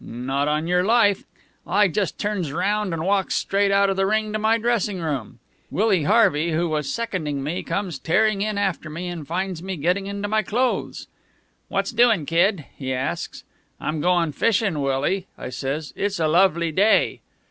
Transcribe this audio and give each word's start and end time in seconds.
Not 0.03 0.47
on 0.47 0.65
your 0.65 0.83
life. 0.83 1.25
I 1.67 1.87
just 1.87 2.17
turns 2.17 2.51
round 2.51 2.91
and 2.91 3.03
walks 3.05 3.35
straight 3.35 3.69
out 3.69 3.87
of 3.87 3.97
the 3.97 4.07
ring 4.07 4.33
to 4.33 4.39
my 4.39 4.57
dressing 4.57 4.99
room. 4.99 5.37
Willie 5.69 6.05
Harvey, 6.05 6.53
who 6.53 6.67
was 6.67 6.91
seconding 6.91 7.43
me, 7.43 7.61
comes 7.61 7.99
tearing 7.99 8.41
in 8.41 8.57
after 8.57 8.89
me, 8.89 9.07
and 9.09 9.27
finds 9.27 9.61
me 9.61 9.75
getting 9.75 10.07
into 10.07 10.27
my 10.27 10.41
clothes. 10.41 11.05
'What's 11.67 11.91
doing, 11.91 12.25
Kid?' 12.25 12.65
he 12.75 12.91
asks. 12.91 13.43
'I'm 13.79 14.01
going 14.01 14.31
fishin', 14.31 14.81
Willie,' 14.81 15.27
I 15.37 15.49
says. 15.49 15.93
'It's 15.95 16.19
a 16.19 16.27
lovely 16.27 16.71
day.' 16.71 17.21